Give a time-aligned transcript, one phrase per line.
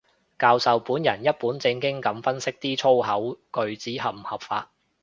[0.39, 4.71] 教授本人一本正經噉分析啲粗口句子合唔合句法